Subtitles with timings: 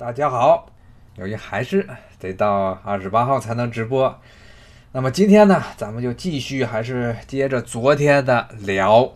[0.00, 0.66] 大家好。
[1.16, 1.86] 由于还是
[2.18, 4.18] 得到二十八号才能直播，
[4.92, 9.12] 那么今天呢，咱们就继续还是接着昨天的聊。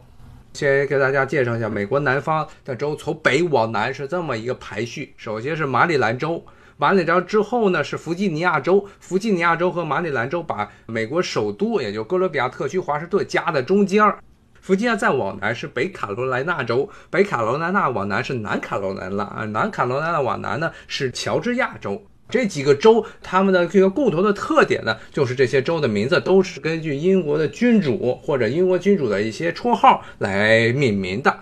[0.53, 5.15] 先给大家介绍一下美国南方的州，从北往南是这么一个排序。
[5.17, 6.45] 首先是马里兰州，
[6.77, 14.19] 马里兰州之后呢是弗吉尼亚州，弗吉尼亚州和马里兰州把美国首都，也就哥伦比亚特区华盛顿夹在中间儿。
[14.65, 22.03] 弗吉尼亚再往南是北卡罗来纳州，北卡罗来纳往南是南卡罗来纳，啊，南卡罗来纳往南呢是乔治亚州。
[22.31, 31.41] 这几个州，他们的这个共同的特点呢，就是这些州的名字都是根据英国的君主或者英国君主的一些绰号来命名的。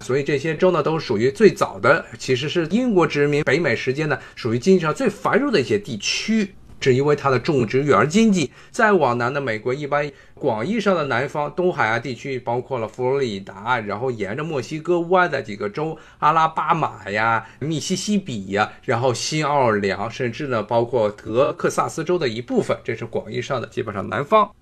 [0.00, 6.54] 所以这些州呢，都属于最早的，其实是英国殖民北美时间呢，属于经济上最繁荣的一些地区。
[6.80, 8.50] 是因为它的种植园经济。
[8.70, 10.06] 再往南的美国，一般
[10.44, 24.54] 广义上的南方东海岸地区，包括了佛罗里达，然后沿着墨西哥湾的几个州，阿拉巴马呀、密西西比呀，然后新奥尔良，甚至呢包括德克萨斯州的一部分，这是广义上的基本上南方。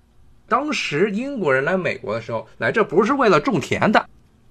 [0.47, 4.07] 当时英国人来美国的时候，来这不是为了种田的，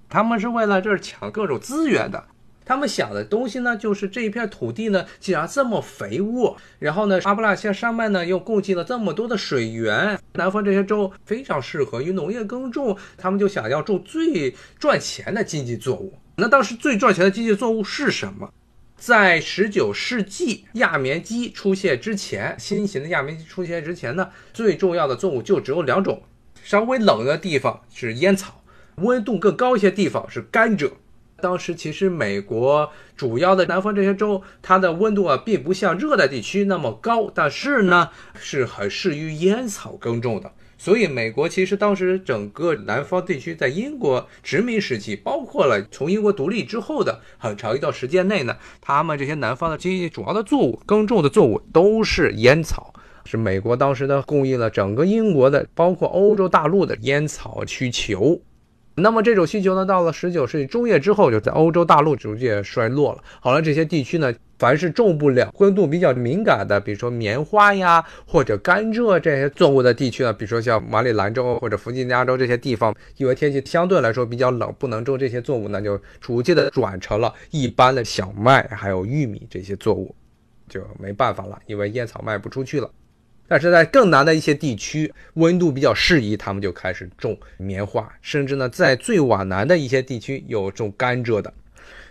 [0.07, 2.23] 他们是为了这儿抢各种资源的。
[2.65, 16.13] 他们想的东西呢，就是这一片土地呢，既然这么肥沃，然后呢，阿布拉契亚山脉呢又供给了这么多的水源，南方这些州非常适合于农业耕种，他们就想要种最赚钱的经济作物。
[16.35, 18.51] 那当时最赚钱的经济作物是什么？
[18.95, 26.23] 在十九世纪亚棉机出现之前，新型的亚棉机出现之前呢，最重要的作物就只有两种，
[26.63, 28.63] 稍微冷的地方是烟草，
[28.95, 30.91] 温度更高一些地方是甘蔗。
[31.43, 40.49] 当时其实美国主要的南方这些州，它的温度啊，并不像热带地区那么高，但是呢，是很适于烟草耕种的。
[40.77, 52.93] 所以美国其实当时整个南方地区在英国殖民时期，包括了从英国独立之后的很长一段时间内呢，他们这些南方的经济主要的作物耕种的作物都是烟草，
[53.25, 58.39] 是美国当时的供应了整个英国的，包括欧洲大陆的烟草需求。
[58.95, 63.23] 那么这种需求呢，到了十九世纪中叶之后，就在欧洲大陆逐渐衰落了。
[63.39, 80.15] 好了，这些地区呢，凡是种不了、温度比较敏感的，比如说棉花呀或者甘蔗这些作物的地区呢，比如说像马里兰州或者弗吉尼亚州这些地方，因为天气相对来说比较冷，不能种这些作物，那就逐渐的转成了一般的小麦还有玉米这些作物，
[80.69, 82.87] 就没办法了，因为烟草卖不出去了。
[83.53, 91.53] 但是在更南的一些地区，温度比较适宜，他们就开始种棉花，甚至呢，在最往南的一些地区有种甘蔗的。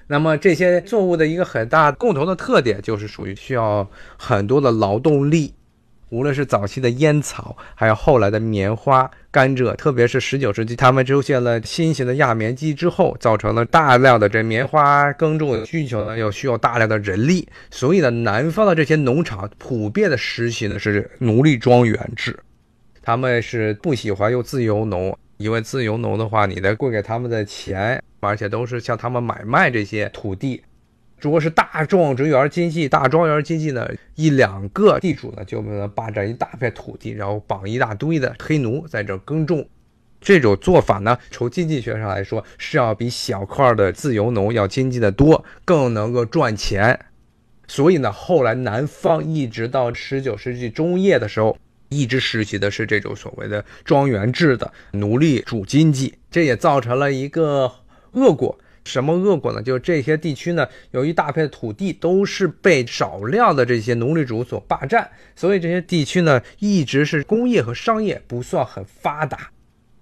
[0.07, 5.53] 那么这些作物的一个很大共同的特点，就是属于需要很多的劳动力。
[6.13, 22.39] 无论是早期的烟草，还有后来的棉花、甘蔗，特别是十九世纪，他们出现了新型的轧棉机之后，造成了大量的这棉花耕种的需求呢，又需要大量的人力，所以呢，南方的这些农场普遍的实行的是奴隶庄园制，
[23.01, 30.63] 他们是不喜欢用自由农，因为自由农的话，你得归给他们的钱，而且都是向他们买卖这些土地。
[31.23, 39.65] 如果是大种植园经济、大庄园经济呢，一两个地主呢就能霸占一大片土地，然后绑一大堆的黑奴在这耕种。
[40.21, 46.99] 这种做法呢，从经济学上来说是要比小块的自由农要经济的多，更能够赚钱。
[47.69, 51.57] 所以呢，后来南方一直到十九世纪中叶的时候，
[51.89, 57.73] 一直实行的是这种所谓的庄园制的奴隶主经济，这也造成了一个
[58.13, 58.59] 恶果。
[58.85, 59.63] 什么恶果呢？
[59.63, 69.51] 就是这些地区呢，由于大片土地都是被少量的这些奴隶主所霸占，所以这些地区呢，一直是工业和商业不算很发达。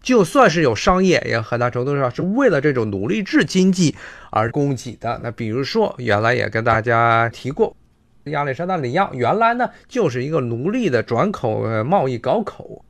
[0.02, 3.94] 就算是有商业，也很大程度上是为了这种奴隶制经济
[4.30, 5.20] 而供给的。
[5.22, 7.76] 那比如说，原来也跟大家提过，
[8.24, 12.82] 亚历山大里亚原来呢就是一个奴隶的转口贸易港口。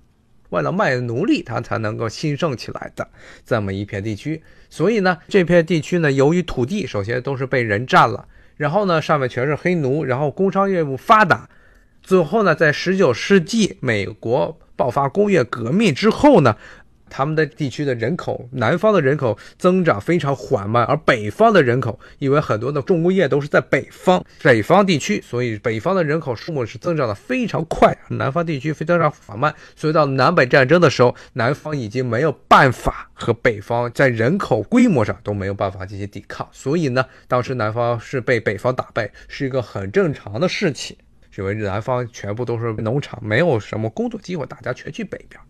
[0.51, 3.09] 为了卖奴隶，它才能够兴盛起来的
[3.45, 4.41] 这么一片地区。
[4.71, 8.27] 所以呢，这片地区呢，由于土地首先都是被人占了，
[8.57, 11.51] 然后呢，上面全是黑奴，然后工商业务发达，
[12.03, 16.57] 最后呢，在十九世纪美国爆发工业革命之后呢。
[17.11, 29.55] 他们的地区的人口，南方的人口增长非常缓慢，而北方的人口，因为很多的重工业都是在北方，北方地区，所以北方的人口数目是增长的非常快，南方地区非常缓慢。
[29.77, 40.97] 所以到南北战争的时候，南方已经没有办法和北方在人口规模上都没有办法进行抵抗，所以呢，当时南方是被北方打败，是一个很正常的事情，
[41.37, 45.41] 因为南方全部都是农场，没有什么工作机会，大家全去北边。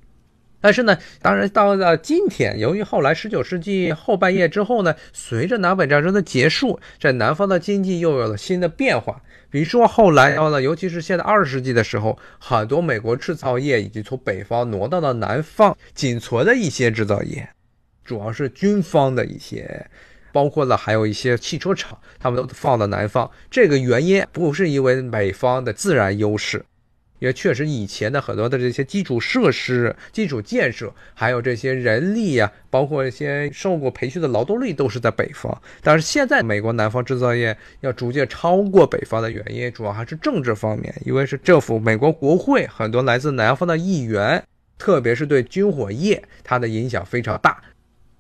[0.61, 9.23] 但是呢，当然到了今天，由于后来十九世纪后半叶之后呢，随着南北战争的结束，在南方的经济又有了新的变化。
[9.49, 17.49] 比如说后来到了，尤其是现在二十世纪的时候，很多美国制造业已经从北方挪到了南方，仅存的一些制造业，
[18.05, 19.87] 主要是军方的一些，
[20.31, 23.29] 包括了还有一些汽车厂，他们都放到南方。
[23.51, 26.65] 这个原因不是因为北方的自然优势。
[27.20, 35.62] 也确实，以前的很多的这些基础设施、基础建设，还有这些人力呀，包括一些受过培训的劳动力，都是在北方。
[35.82, 44.43] 但是现在，美国南方制造业要逐渐超过北方的原因，主要还是政治方面，因为是政府、美国国会很多来自南方的议员，
[44.78, 47.62] 特别是对军火业，它的影响非常大。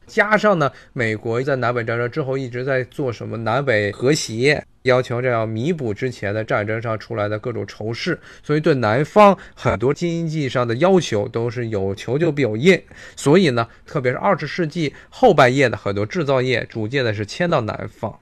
[0.06, 12.80] 加上呢，美国在南北战争之后一直在做什么南北和谐，要求这样弥补之前的战争上出来的各种仇视，所以对南方很多经济上的要求都是有求就必有应。
[13.16, 18.18] 所以呢，特别是二十世纪后半叶的很多制造业逐渐的是迁到南方，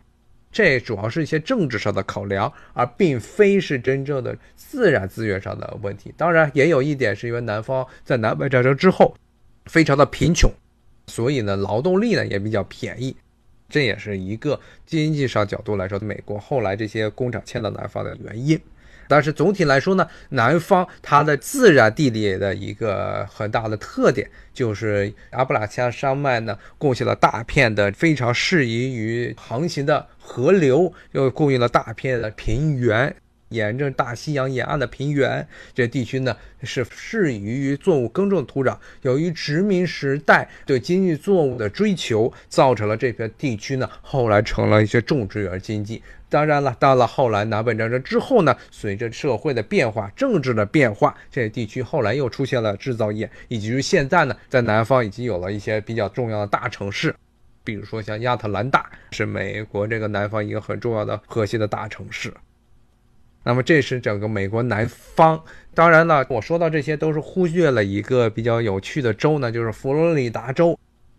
[0.50, 6.12] 这主要是一些政治上的考量，而并非是真正的自然资源上的问题。
[6.16, 9.14] 当然，也有一点是因为南方在南北战争之后
[9.66, 10.50] 非常的贫穷。
[11.06, 13.16] 所以呢，劳动力呢也比较便宜，
[13.68, 18.58] 这也是一个经济上角度来说，美国后来这些工厂迁到南方的原因。
[19.10, 33.16] 但是总体来说呢，南方它的自然地理的一个很大的特点，就是阿布拉契亚山脉呢，贡献了大片的非常适宜于航行的河流，又供应了大片的平原。
[33.50, 38.76] 沿着大西洋沿岸的平原，这地区呢是适宜于作物耕种的土壤。
[39.02, 46.02] 由于殖民时代对经济作物的追求，造成了这片地区呢后来成了一些种植园经济。
[46.30, 57.14] 当然了，到了后来南北战争之后呢，随着社会的变化、政治的变化，这些地区后来又出现了制造业，以及于现在呢，在南方已经有了一些比较重要的大城市，
[57.64, 62.30] 比如说像亚特兰大，是美国这个南方一个很重要的核心的大城市。
[63.48, 65.40] 那么这是整个美国南方。
[65.72, 70.78] 当然了，我说到这些都是忽略了一个比较有趣的州呢，就是佛罗里达州。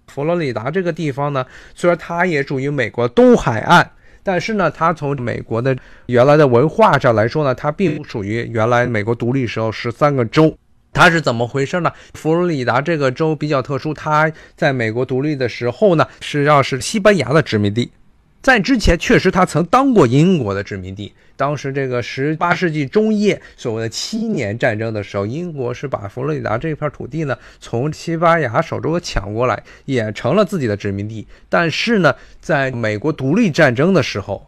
[0.09, 1.43] 佛罗里达这个地方呢，
[1.73, 3.89] 虽然它也属于美国东海岸，
[4.21, 10.55] 但是呢，它从美国的原来的文化上来说呢，它并不属于原来美国独立时候十三个州。
[10.93, 11.91] 它是怎么回事呢？
[12.13, 17.91] 佛罗里达这个州比较特殊，它在美国独立的时候呢，实际上是西班牙的殖民地。
[18.43, 21.11] 在之前，确实他曾当过英国的殖民地。
[21.39, 31.25] 当时这个十八世纪中叶，所谓的七年战争的时候，英国是把佛罗里达这片土地呢从西班牙手中抢过来，也成了自己的殖民地。
[31.47, 34.47] 但是呢，在美国独立战争的时候，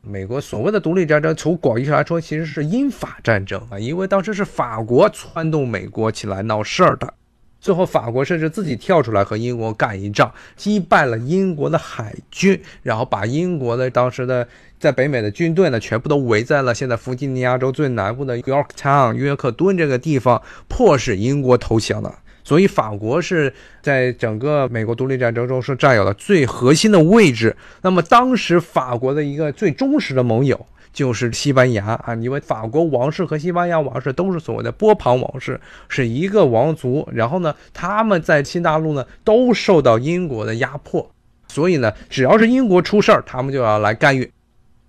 [0.00, 7.14] 美国所谓的独立战争，从广义上来说，其实是英法战争啊，因为当时是法国撺动美国起来闹事儿的。
[7.60, 14.46] 最后，法国甚至自己跳出来和英国干一仗，击败了英国的海军，然后把英国的当时的
[14.78, 22.20] 在北美的军队呢，全部都围在了现在弗吉尼亚州最南部的 Yorktown 约克敦这个地方，迫使英国投降了。
[22.44, 23.52] 所以，法国是
[23.82, 27.54] 在整个美国独立战争中是占有了最核心的位置。
[27.82, 30.64] 那么，当时法国的一个最忠实的盟友。
[30.92, 37.08] 就是西班牙啊，因为法国王室和西班牙王室都是所谓的波旁王室，是一个王族。
[37.12, 41.08] 然后呢，他们在新大陆呢都受到英国的压迫，
[41.48, 44.30] 所以呢，只要是英国出事儿，他们就要来干预。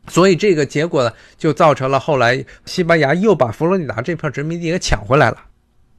[0.07, 5.37] 所以这个结果呢，就造成了后来西班牙又把佛罗里达这片殖民地给抢回来了。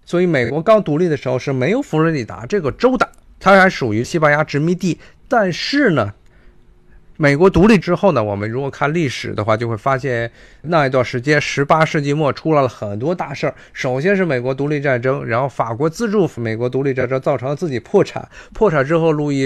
[0.04, 3.08] 所以美国刚独立的时候是没有佛罗里达这个州的，
[3.38, 4.98] 它还属于西班牙殖民地。
[5.28, 6.12] 但是呢。
[7.20, 10.30] 美国独立之后呢，我们如果看历史的话，就会发现
[10.62, 13.54] 那一段时间，十八世纪末出来了很多大事儿。
[13.74, 18.26] 首先是美国独立战争，然后法国资助美国独立战争，造成了自己破产。
[18.54, 19.44] 破产之后，路易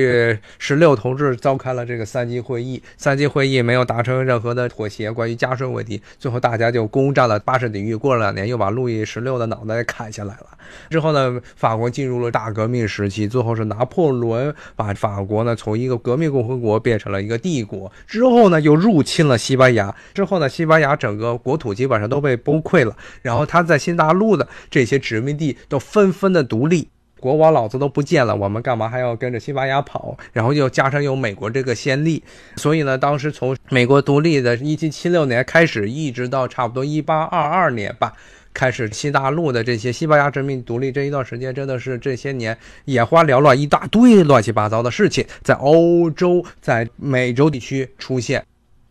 [0.56, 7.96] 十六同志召开了这个三级会议，三级会议没有达成任何的妥协，关于加税问题，最后大家就攻占了巴士底狱。
[7.96, 10.46] 过了两年，又把路易十六的脑袋砍下来了。
[10.90, 17.63] 之后呢，法国进入了大革命时期，最后是拿破仑把法国呢从一个革命共和国变成了一个帝。
[17.64, 19.94] 国之后呢，又入侵了西班牙。
[20.12, 22.96] 之后呢，西班牙整个国土基本上都被崩溃了。
[23.22, 26.88] 然后他在新大陆的这些殖民地都纷纷的独立，
[27.20, 30.16] 国王老子都不见了，我们干嘛还要跟着西班牙跑？
[30.32, 32.22] 然后又加上有美国这个先例，
[32.56, 38.12] 所以呢，当时从美国独立的1776年开始，一直到差不多1822年吧。
[38.54, 48.42] 开始新大陆的这些西班牙殖民独立这一段时间，真的是这些年眼花缭乱，一大堆乱七八糟的事情在欧洲、在美洲地区出现。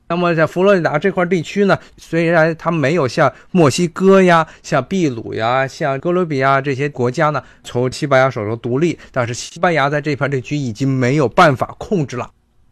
[0.09, 12.29] 那么在佛罗里达这块地区呢，虽然它没有像墨西哥呀、像秘鲁呀、像哥伦比亚这些国家呢从西班牙手中独立，但是西班牙在这片地区已经没有办法控制了，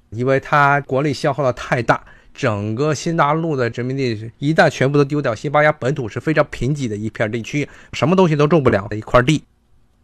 [0.09, 2.03] 因为它国力消耗的太大。
[2.33, 9.43] 整个新大陆的殖民地一旦全部都丢掉，西班牙本土是非常贫瘠的一片地区，什么东西都种不了的一块地。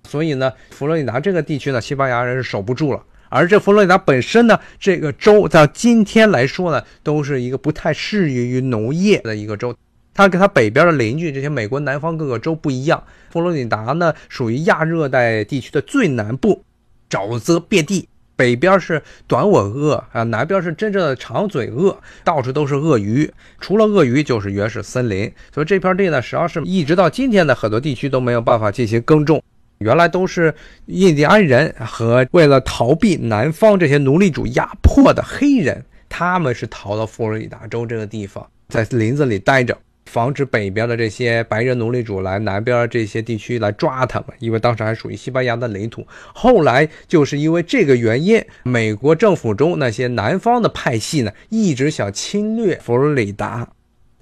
[0.07, 3.03] 所以呢，佛罗里达这个地区呢，西班牙人是守不住了。
[3.29, 9.75] 而这佛罗里达本身呢，这个州到今天来说呢，都是一个不太适宜于农业的一个州。
[10.13, 16.63] 它跟它北边的邻居这些美国南方各个州不一样，佛罗里达呢属于亚热带地区的最南部，
[17.10, 18.07] 沼泽遍地。
[18.38, 23.29] 北边是短吻鳄啊，南边是真正的长嘴鳄，到处都是鳄鱼。
[23.60, 25.29] 除了鳄鱼，就是原始森林。
[25.53, 29.44] 所以这片地呢，实际上是一直到今天的很多地区都没有办法进行耕种。
[29.79, 30.53] 原来都是
[30.86, 39.77] 印第安人和为了逃避南方这些奴隶主压迫的黑人，他们是逃到佛罗里达州这个地方，在林子里待着。
[40.07, 46.07] 防止北边的这些白人奴隶主来南边这些地区来抓他们，因为当时还属于西班牙的领土。
[46.33, 53.67] 后来就是因为这个原因，美国政府中那些南方的派系呢，一直想侵略佛罗里达。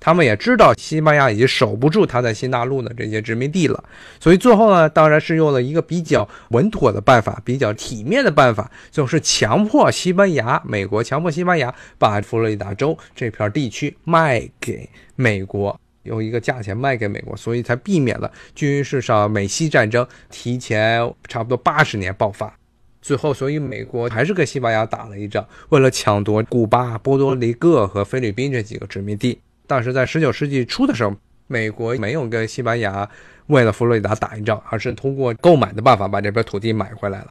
[0.06, 3.84] 他们也知道西班牙已经守不住他在新大陆的这些殖民地了，
[4.20, 22.56] 所以最后呢，当然是用了一个比较稳妥的办法，比较体面的办法，就是强迫西班牙，美国强迫西班牙把佛罗里达州这片地区卖给美国，用一个价钱卖给美国，所以才避免了军事上美西战争提前差不多八十年爆发。
[23.02, 29.40] 最后，所以美国还是跟西班牙打了一仗，为了抢夺古巴、波多黎各和菲律宾这几个殖民地。
[29.68, 31.16] 但是在十九世纪初的时候，
[31.48, 33.08] 美国没有跟西班牙
[33.48, 37.28] 为了佛罗里达打一仗，而是通过购买的办法把这片土地买回来了。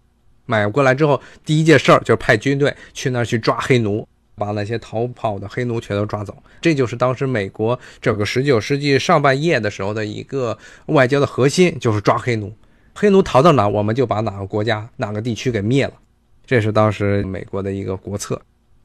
[0.47, 6.37] 买过来之后，第一件事儿就是派军队去那儿去抓黑奴，把那些逃跑的黑奴全都抓走。
[6.61, 12.53] 这就是当时美国整个十九世纪上半叶的时候的一个外交的核心，就是抓黑奴。
[12.95, 15.95] 黑奴逃到哪，我们就把哪个国家、哪个地区给灭了。
[16.47, 18.41] 这是当时美国的一个国策。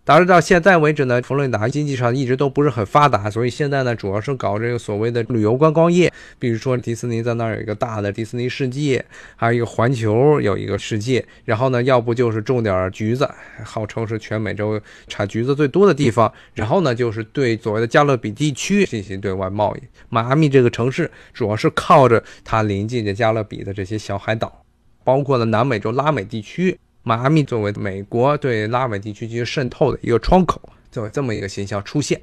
[0.10, 6.12] 当然，到现在为止呢，佛罗里达经济上一直都不是很发达，所以现在呢，主要是搞这个所谓的旅游观光业。
[6.40, 11.24] 比如说，迪士尼在那儿有一个大的迪士尼世界，还有一个环球有一个世界。
[11.46, 13.30] 然后呢，要不就是种点橘子，
[13.64, 16.34] 号称是全美洲产橘子最多的地方。
[16.56, 19.82] 然后呢，就是对所谓的加勒比地区进行对外贸易。
[20.10, 24.64] 迈阿密这个城市主要是靠着它临近的加勒比的这些小海岛，
[25.04, 26.80] 包括了南美洲拉美地区。
[27.04, 32.20] 迈阿密作为美国对拉美地区进行渗透的一个窗口，作为这么一个形象出现。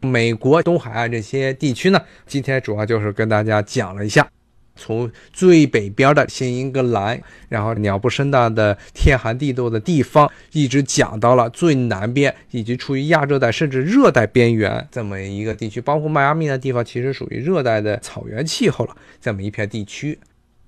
[0.00, 4.28] 美国东海岸这些地区呢，今天主要就是跟大家讲了一下，
[4.76, 20.18] 从最北边的新英格兰，然后鸟不生蛋的天寒地冻的地方，一直讲到了最南边，以及处于亚热带甚至热带边缘这么一个地区，包括迈阿密的地方，其实属于热带的草原气候了，这么一片地区。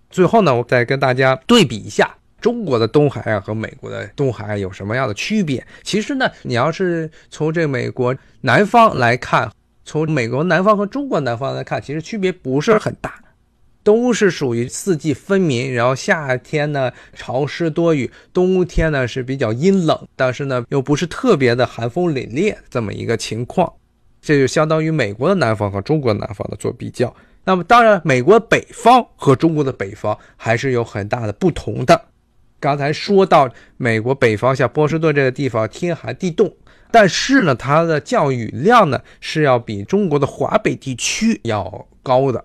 [0.09, 2.17] 最后呢，我再跟大家对比一下。
[2.47, 5.67] 中国的东海岸和美国的东海岸有什么样的区别？
[5.83, 9.50] 其实呢，你要是从这美国南方来看，
[9.85, 13.21] 从美国南方和中国南方来看，其实区别不是很大，
[13.83, 15.75] 都是属于四季分明。
[15.75, 23.73] 然后夏天呢潮湿多雨，冬天呢是比较阴冷，但是呢又不是特别的寒风凛冽这么一个情况。
[24.23, 27.12] 这就相当于美国的南方和中国南方的做比较。
[27.43, 32.00] 那么当然，美国北方和中国的北方还是有很大的不同的。
[32.59, 36.53] 刚才说到美国北方像波士顿这个地方天寒地冻，
[36.91, 42.45] 但是呢，它的降雨量呢是要比中国的华北地区要高的，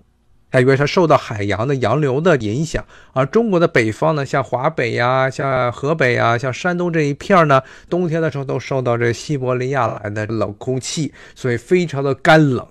[0.51, 2.85] 它因为它受到海洋的洋流的影响。
[3.13, 12.67] 而中国的北方呢，像华北呀、像河北呀、像山东这一片呢，冬天的时候都受到这西伯利亚来的冷空气，所以非常的干冷。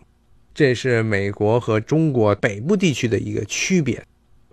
[0.52, 4.04] 这是美国和中国北部地区的一个区别。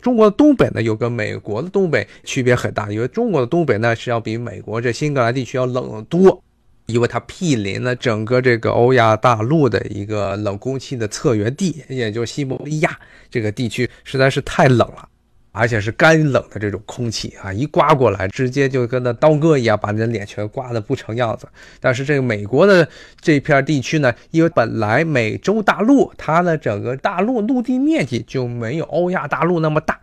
[0.02, 6.44] 中国的东北呢，又跟美国的东北区别很大，因为中国的东北呢是要比美国这新格兰地区要冷得多，
[6.86, 12.98] 因为它毗邻了整个这个欧亚大陆的一个冷空气的策源地，也就是西伯利亚
[13.30, 15.10] 这个地区，实在是太冷了。
[15.58, 21.48] 而且是干冷的这种空气啊，一刮过来，直接就跟那刀割一样，把你的脸全刮得不成样子。
[21.80, 22.88] 但是这个美国的
[23.20, 30.00] 这片地区呢，因为本来美洲大陆它的整个大陆陆地面积就没有欧亚大陆那么大。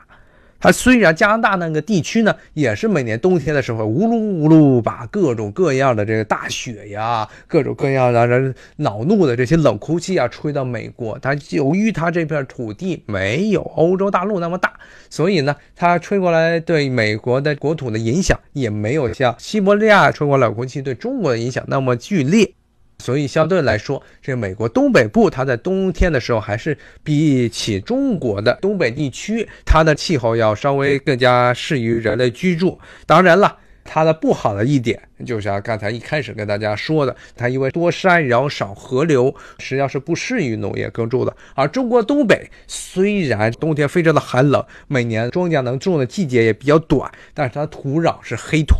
[0.64, 11.18] 它虽然加拿大那个地区呢，也是每年冬天的时候，呜噜呜噜把各种各样的这个大雪呀，各种各样让人恼怒的这些冷空气啊，吹到美国。
[11.18, 14.72] 它由于它这片土地没有欧洲大陆那么大，
[15.10, 22.54] 所以呢，它吹过来对美国的国土的影响也没有像西伯利亚吹过冷空气对中国的影响那么剧烈。
[22.98, 32.78] 所以相对来说，这美国东北部它在冬天的时候，还是比起中国的东北地区，它的气候要稍微更加适于人类居住。
[33.04, 41.36] 当然了，它的不好的一点，就像刚才一开始跟大家说的，它因为多山然后少河流，实际上是不适于农业耕种的。
[41.54, 48.76] 而中国东北虽然冬天非常的寒冷，每年庄稼能种的季节也比较短，但是它土壤是黑土。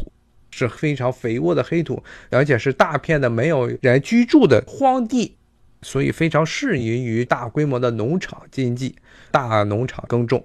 [0.56, 5.37] 是非常肥沃的黑土，而且是大片的没有人居住的荒地，
[5.82, 8.94] 所以非常适宜于大规模的农场经济、
[9.32, 10.44] 大农场耕种。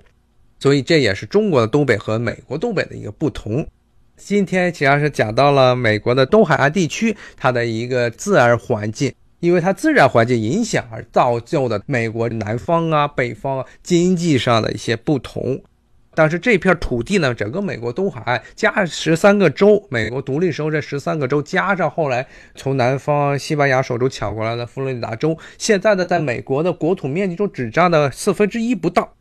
[0.60, 3.66] 所以这也是中国的东北和美国东北的一个不同。
[4.18, 15.62] 今天实际上是讲到了美国的东海岸地区它的一个自然环境，因为它自然环境影响而造就的美国南方啊、北方啊经济上的一些不同。
[16.16, 29.14] 但是这片土地呢，整个美国东海岸加十三个州，美国独立时候这十三个州加上后来从南方西班牙手中抢过来的佛罗里达州，现在呢，在美国的国土面积中只占了四分之一不到。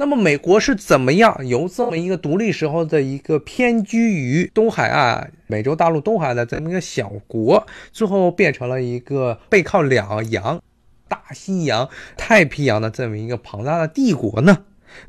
[0.00, 10.62] 那么美国是怎么样由这么一个独立时候的一个偏居于东海岸、美洲大陆东海岸的这么一个小国，最后变成了一个背靠两洋、
[11.08, 14.58] 大西洋、太平洋的这么一个庞大的帝国呢？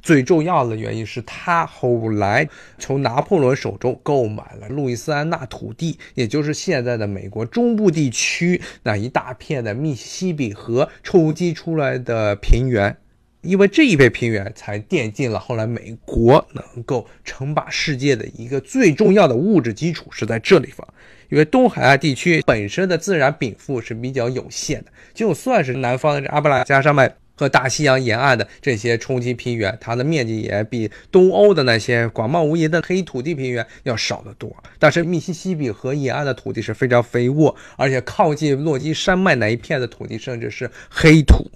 [0.02, 12.96] 最重要的原因是他后来从拿破仑手中购买了路易斯安那土地，也就是现在的美国中部地区那一大片的密西西比河冲击出来的平原，
[13.42, 20.88] 因为这一片平原才奠定了后来美国能够称霸世界的一个最重要的物质基础是在这地方。
[21.30, 27.19] 因为东海岸地区本身的自然禀赋是比较有限的，就算是南方的这阿布拉加山脉。
[27.40, 34.54] 和大西洋沿岸的这些冲积平原，它的面积也比东欧的那些广袤无垠的黑土地平原要少得多。
[34.78, 41.50] 但是密西西比河沿岸的土地是非常肥沃，而且靠近落基山脉那一片的土地甚至是黑土。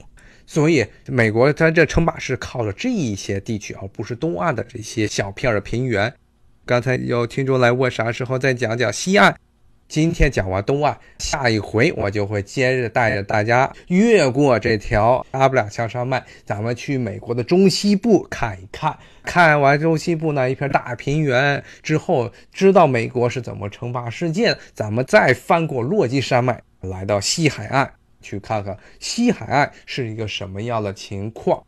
[0.47, 6.13] 所以美国它这称霸是靠了这一些地区，而不是东岸的这些小片的平原。
[6.65, 9.35] 刚才有听众来问啥时候再讲讲西岸。
[9.87, 18.97] 今天讲完东岸，下一回我就会接着带着大家越过这条阿布拉恰山脉，咱们去美国的中西部看一看。
[19.21, 31.63] 看完中西部那一片大平原之后，知道美国是怎么称霸世界，咱们再翻过落基山脉，来到西海岸，去看看西海岸是一个什么样的情况。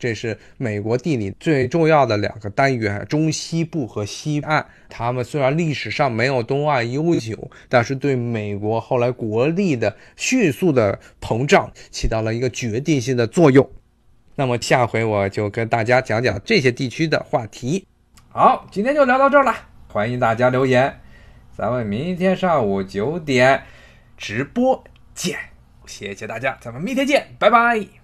[0.00, 4.66] 这是美国地理最重要的两个单元，中西部和西岸。
[4.88, 13.70] 他们虽然历史上没有东岸悠久，但是对美国后来国力的迅速的膨胀起到了一个决定性的作用。
[14.34, 17.86] 那么下回我就跟大家讲讲这些地区的话题。
[18.30, 19.54] 好，今天就聊到这儿了，
[19.88, 20.98] 欢迎大家留言，
[21.54, 23.62] 咱们明天上午九点
[24.16, 24.82] 直播
[25.14, 25.36] 见。
[25.84, 27.99] 谢谢大家，咱们明天见，拜拜。